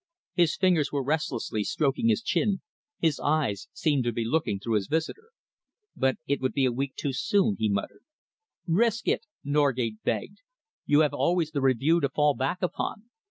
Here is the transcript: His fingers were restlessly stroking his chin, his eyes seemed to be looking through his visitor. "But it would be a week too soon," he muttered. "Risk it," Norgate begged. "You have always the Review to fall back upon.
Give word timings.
His 0.33 0.55
fingers 0.55 0.91
were 0.91 1.03
restlessly 1.03 1.63
stroking 1.63 2.07
his 2.07 2.23
chin, 2.23 2.61
his 2.97 3.19
eyes 3.19 3.67
seemed 3.71 4.03
to 4.05 4.11
be 4.11 4.25
looking 4.25 4.59
through 4.59 4.73
his 4.73 4.87
visitor. 4.87 5.29
"But 5.95 6.15
it 6.25 6.41
would 6.41 6.53
be 6.53 6.65
a 6.65 6.71
week 6.71 6.95
too 6.95 7.13
soon," 7.13 7.55
he 7.59 7.69
muttered. 7.69 8.01
"Risk 8.65 9.07
it," 9.07 9.27
Norgate 9.43 10.01
begged. 10.03 10.39
"You 10.87 11.01
have 11.01 11.13
always 11.13 11.51
the 11.51 11.61
Review 11.61 11.99
to 12.01 12.09
fall 12.09 12.33
back 12.33 12.63
upon. 12.63 13.11